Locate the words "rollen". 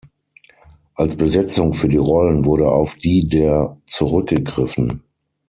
1.97-2.45